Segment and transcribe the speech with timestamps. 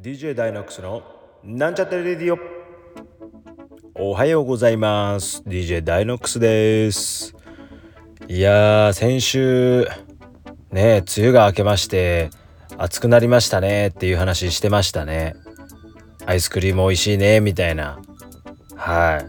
[0.00, 1.02] DJ ダイノックスの
[1.42, 2.38] なんちゃってレディオ。
[3.96, 5.42] おはようございます。
[5.44, 7.34] DJ ダイノックスです。
[8.28, 9.88] いやー先週
[10.70, 12.30] ね梅雨が明けまして
[12.76, 15.34] 暑くなりましたねっていう話してましたね。
[16.26, 18.00] アイスクリーム美味しいねみたいな。
[18.76, 19.20] は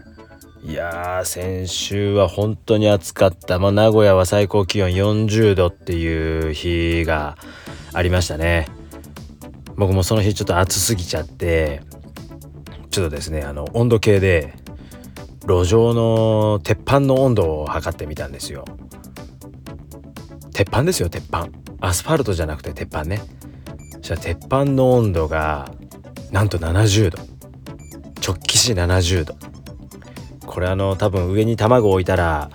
[0.64, 0.70] い。
[0.70, 3.58] いやー先週は本当に暑かった。
[3.58, 7.36] まあ名古屋は最高気温40度っていう日が
[7.92, 8.68] ありましたね。
[9.80, 11.80] 僕もその日ちょっと暑すぎちゃって
[12.90, 14.52] ちょっとですねあの温度計で
[15.48, 18.66] 路上の鉄板の温度を測ってみたんですよ。
[20.52, 21.48] 鉄板ですよ鉄板。
[21.80, 23.22] アスファルトじゃなくて鉄板ね。
[24.02, 25.72] そしたら鉄板の温度が
[26.30, 27.18] なんと70度。
[28.22, 29.34] 直帰し70度。
[30.44, 32.50] これあの多分上に卵を置いたら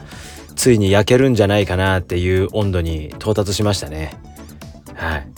[0.55, 4.13] ついに焼けるんじゃないかなっていう温度に到達しましたね。
[4.93, 5.34] はい。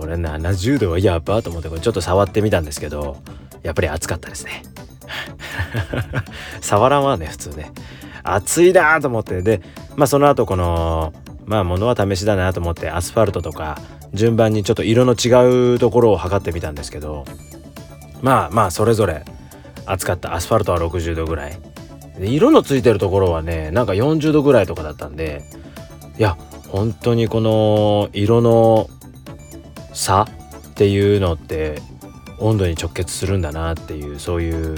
[0.00, 3.18] これ70度はやばと思ってこれちょっと触ってみたんですけど
[3.62, 4.62] やっぱり暑かったですね。
[6.62, 7.72] 触らんわね普通ね。
[8.22, 9.42] 暑いなと思って。
[9.42, 9.60] で
[9.96, 11.12] まあその後この
[11.44, 13.78] まあ物は試しだなと思ってアスファルトとか
[14.14, 17.26] 順番にちょっと色の違うところを測ってみたんですけど
[18.22, 19.24] まあまあそれぞれ
[19.84, 20.34] 暑かった。
[20.34, 21.58] アスファルトは60度ぐらい。
[22.20, 25.42] 色のついてるところはねなんか40度ぐらいとかだったんで
[26.18, 26.36] いや
[26.68, 28.88] 本当にこの色の
[29.92, 31.80] 差っていうのって
[32.38, 34.76] 温度に直結するんだなっていうそういう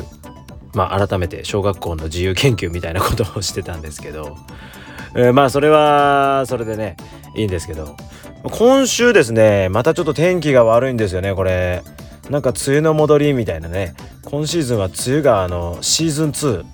[0.75, 4.37] まあ改めて小学校の自由研究みたいなことをしてたんですけど、
[5.15, 6.97] えー、まあそれはそれでね
[7.35, 7.97] いいんですけど
[8.43, 11.83] 今週ですねまたちょっと天気が悪いんですよねこれ。
[12.31, 13.95] なんか梅雨の戻りみたいなね。
[14.25, 16.65] 今シーズンは梅雨があのシーズン2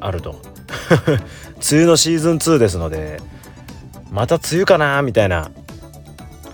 [0.00, 0.40] あると。
[1.70, 3.20] 梅雨のシーズン2ですので
[4.10, 5.50] また梅雨かなみたいな。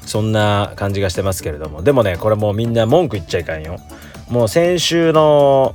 [0.08, 3.78] そんな感じがしてますけれどもでもねこれもうみんな文句言っちゃいかんよ
[4.30, 5.74] もう先週の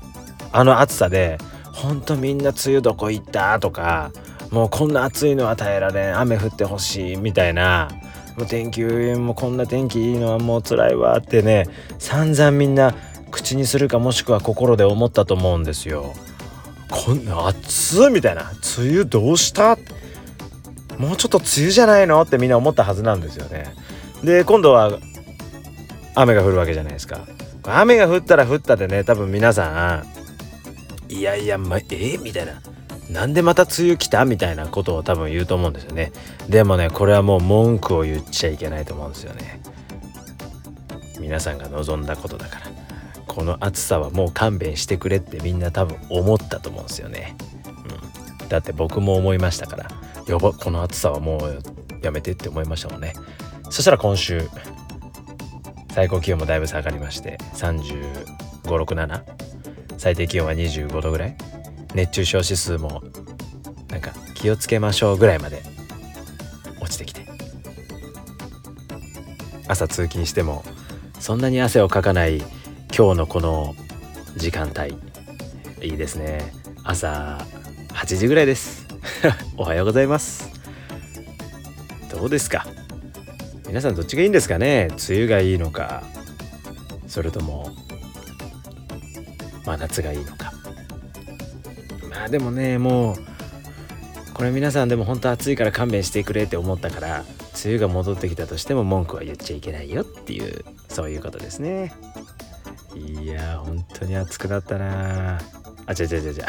[0.51, 1.37] あの暑さで
[1.71, 4.11] ほんとみんな梅雨どこ行ったとか
[4.49, 7.89] もうこんな暑いのは耐えられん雨降ってほしいみたいな
[8.35, 11.67] もう天気もこんな天気いいのはもう辛いわってね
[11.99, 12.95] 散々みんな
[13.29, 16.13] 口にするかもしくは心で思ったと思うんですよ。
[16.89, 19.77] こんな暑いみたいな梅雨どうした？
[20.97, 22.21] もうちょっと梅雨じゃないの？
[22.21, 23.73] ってみんな思ったはずなんですよね。
[24.23, 24.99] で今度は
[26.15, 27.27] 雨が降るわけじゃないですか。
[27.65, 30.03] 雨が降ったら降ったでね多分皆さ
[31.09, 32.61] んいやいや、ま、えー、みたいな。
[33.09, 36.11] なんでまた梅雨来たみたいなことを多分言うと思うんですよね。
[36.49, 39.61] でもねこれはもう文句を言っちゃいけないと思うんですよね。
[41.19, 42.67] 皆さんが望んだことだから。
[43.27, 47.35] この暑さはもう勘弁してくれってみんな多分思ったと思うんですよね、
[48.41, 49.89] うん、だって僕も思いましたから。
[50.27, 51.59] やばこの暑さはもう
[52.03, 53.13] やめてって思いましたもんね。
[53.73, 54.47] そしたら今週
[55.95, 59.23] 最高気温もだいぶ下がりまして3567
[59.97, 61.35] 最低気温は25度ぐらい。
[61.95, 63.01] 熱中症指数も
[63.89, 65.63] なんか気をつけましょうぐらいまで
[66.81, 67.25] 落ちてきて。
[69.67, 70.63] 朝通勤しても
[71.19, 72.37] そんなに汗をかかない
[72.95, 73.73] 今日のこの
[74.35, 74.95] 時間帯。
[75.87, 76.53] いいですね。
[76.83, 77.39] 朝
[77.93, 78.85] 8時ぐらいです。
[79.57, 80.47] おはようございます。
[82.11, 82.67] どうですか？
[83.67, 84.89] 皆さんどっちがいいんですかね？
[85.09, 86.03] 梅雨がいいのか。
[87.07, 87.71] それとも
[89.65, 90.51] 真夏がいいのか。
[92.09, 93.15] まあでもねもう
[94.33, 97.23] これ皆さんでも本当暑いから勘弁してくれって思ったから
[97.63, 101.93] 梅雨が戻ってきたとしても文句は言っちゃいけないよっていうそういうことですね。
[102.95, 105.39] いや本当に暑くなったな。
[105.85, 106.43] あ違う違う違う違う。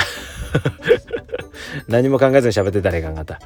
[1.88, 3.40] 何も考えずに喋ってたらいかんかった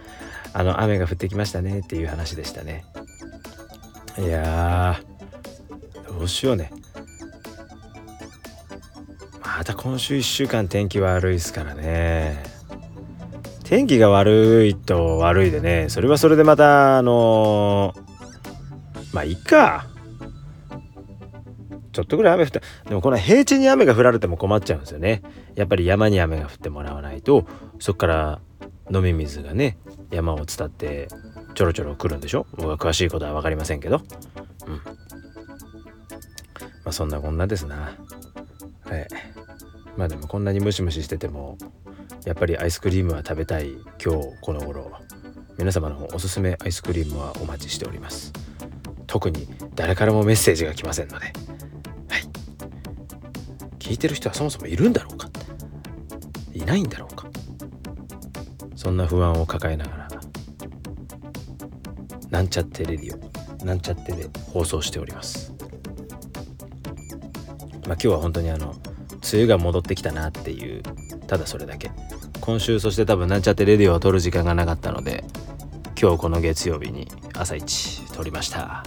[0.52, 2.84] あの雨が降ってきましたねっていう話でしたね。
[4.18, 5.00] いや
[6.08, 6.72] どうしようね。
[9.40, 12.42] また今週1週間天気悪いですからね。
[13.64, 15.88] 天気が悪いと悪いでね。
[15.88, 19.86] それはそれでまたあのー、まあいいか。
[21.92, 25.22] ちょっとぐらい雨降ってでもこの平地に雨が降られても困っちゃうんですよね。
[25.56, 27.44] やっぱり山に雨が降ってもらわないと
[27.80, 28.40] そこから
[28.90, 29.78] 飲み水がね
[30.10, 31.08] 山を伝って
[31.54, 32.46] ちょろちょろ来るんでしょ？
[32.52, 34.00] 僕は詳しいことは分かりませんけど。
[34.66, 34.74] うん。
[34.74, 34.80] ま
[36.86, 37.76] あそんなこんなですな。
[38.84, 39.06] はい。
[39.96, 41.58] まあでもこんなにムシムシしてても
[42.24, 44.90] やっぱりアイスクリームは食べたい今日この頃。
[45.58, 48.32] 皆様のおすすめアイスクリームはお待ちしております。
[49.08, 51.26] 特に誰からもメッセージが来ませんので。
[51.26, 51.34] はい。
[53.78, 55.28] 聞いてる人はそもそもいるんだろうか
[56.54, 57.27] いないんだろうか。
[58.78, 60.08] そんな不安を抱えながら
[62.30, 65.52] なんちゃってレディオなんちゃってで放送しております。
[67.88, 68.76] まあ今日は本当にあの
[69.10, 70.84] 梅雨が戻ってきたなっていう
[71.26, 71.90] ただそれだけ。
[72.40, 75.24] 今週そして多分なんちゃってレディオを撮る時間がなかったので
[76.00, 78.84] 今日この月曜日に朝一撮りました。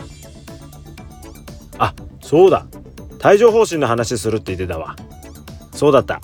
[1.79, 2.65] あそうだ。
[3.25, 4.95] 帯状疱疹の話するって言ってたわ。
[5.73, 6.21] そうだった。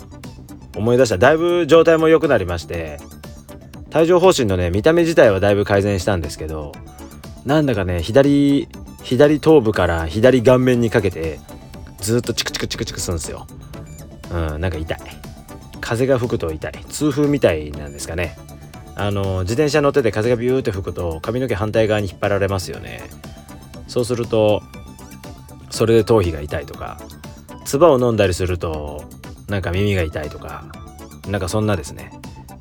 [0.77, 1.17] 思い出した。
[1.17, 2.97] だいぶ状態も良くなりまして
[3.95, 6.73] 帯状疱疹のね見た目自体はだいぶ改善したんですけど
[7.45, 8.67] なんだかね左
[9.03, 11.39] 左頭部から左顔面にかけて
[11.99, 13.47] ずっとチクチクチクチクするんですよ。
[14.31, 14.99] うんなんか痛い。
[15.79, 16.73] 風が吹くと痛い。
[16.89, 18.37] 痛風みたいなんですかね。
[18.95, 23.09] あの自転車乗ってて風がビューって吹くと髪の毛反対側に引っ張られますよね。
[23.87, 24.61] そうすると
[25.69, 26.99] それで頭皮が痛いとか
[27.63, 29.05] 唾を飲んだりすると
[29.47, 30.65] なんか耳が痛いとか
[31.27, 32.11] なんかそんなですね。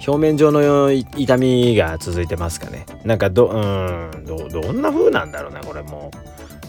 [0.06, 2.86] 表面上の痛みが続いてますかね。
[3.04, 6.10] なんかどうんどどんな風なんだろうなこれも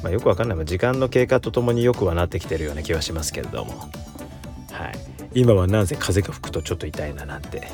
[0.03, 0.65] まあ、よくわかんない。
[0.65, 3.73] 時間の経過とともによくはなってきてるような気はしますけれども。
[4.71, 4.99] はい。
[5.33, 7.67] 今はなぜ風が吹くとちょっと痛いななんて。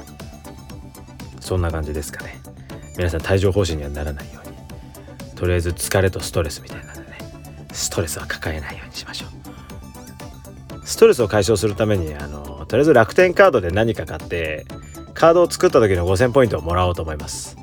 [1.39, 2.41] そんな感じですかね。
[2.97, 4.55] 皆さん帯状疱疹にはならないように。
[5.35, 7.17] とりあえず疲れとストレスみたいなのでね。
[7.73, 10.87] ストレスは抱えないようにしましょう。
[10.87, 14.65] ストレスを解消するためにあのとりあえず楽天カードで何か買って
[15.13, 17.57] カードを作った時の5000ポイントをもらおうと思います。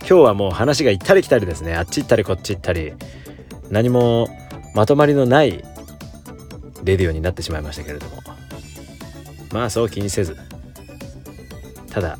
[0.00, 1.74] 今日はもう話が行ったり来たりですね。
[1.74, 2.92] あっち行ったりこっち行ったり。
[3.70, 4.28] 何も
[4.74, 5.64] まとまりのない
[6.84, 8.22] レディオになってしまいましたけれども。
[9.52, 10.36] まあそう気にせず。
[11.90, 12.18] ただ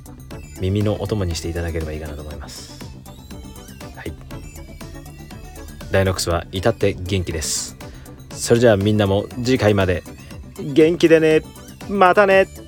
[0.61, 2.79] 耳のお供にしていただければいいかなと思います。
[3.97, 4.13] はい。
[5.91, 7.77] ダイノックスは至って元気です。
[8.31, 10.03] それじゃあみんなも次回まで
[10.59, 11.43] 元気でね。
[11.89, 12.64] またね。